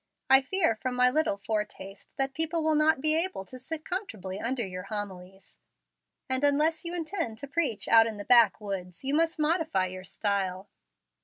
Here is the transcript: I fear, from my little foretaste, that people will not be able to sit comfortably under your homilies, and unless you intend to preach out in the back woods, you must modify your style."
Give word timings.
I 0.31 0.41
fear, 0.41 0.73
from 0.75 0.95
my 0.95 1.11
little 1.11 1.37
foretaste, 1.37 2.09
that 2.17 2.33
people 2.33 2.63
will 2.63 2.73
not 2.73 3.01
be 3.01 3.13
able 3.15 3.45
to 3.45 3.59
sit 3.59 3.85
comfortably 3.85 4.39
under 4.39 4.65
your 4.65 4.81
homilies, 4.85 5.59
and 6.27 6.43
unless 6.43 6.83
you 6.83 6.95
intend 6.95 7.37
to 7.37 7.47
preach 7.47 7.87
out 7.87 8.07
in 8.07 8.17
the 8.17 8.25
back 8.25 8.59
woods, 8.59 9.05
you 9.05 9.13
must 9.13 9.37
modify 9.37 9.85
your 9.85 10.03
style." 10.03 10.69